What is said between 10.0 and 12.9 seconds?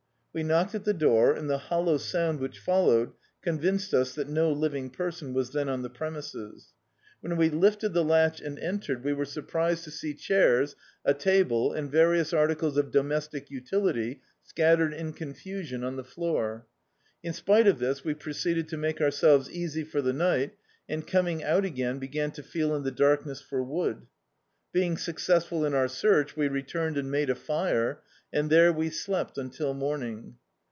chairs, a table and various articles